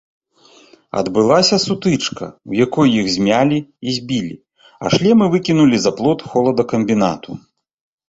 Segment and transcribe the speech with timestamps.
[1.01, 4.35] Адбылася сутычка, у якой іх змялі і збілі,
[4.83, 7.43] а шлемы выкінулі за плот холадакамбінату.